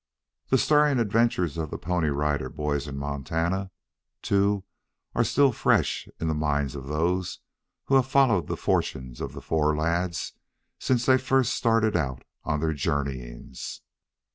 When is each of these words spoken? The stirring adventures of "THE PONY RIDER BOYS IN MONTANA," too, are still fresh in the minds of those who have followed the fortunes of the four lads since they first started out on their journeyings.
The 0.49 0.57
stirring 0.57 0.97
adventures 0.97 1.57
of 1.59 1.69
"THE 1.69 1.77
PONY 1.77 2.09
RIDER 2.09 2.49
BOYS 2.49 2.87
IN 2.87 2.97
MONTANA," 2.97 3.69
too, 4.23 4.63
are 5.13 5.23
still 5.23 5.51
fresh 5.51 6.09
in 6.19 6.27
the 6.27 6.33
minds 6.33 6.73
of 6.73 6.87
those 6.87 7.37
who 7.85 7.93
have 7.93 8.07
followed 8.07 8.47
the 8.47 8.57
fortunes 8.57 9.21
of 9.21 9.33
the 9.33 9.41
four 9.41 9.75
lads 9.77 10.33
since 10.79 11.05
they 11.05 11.19
first 11.19 11.53
started 11.53 11.95
out 11.95 12.23
on 12.43 12.61
their 12.61 12.73
journeyings. 12.73 13.81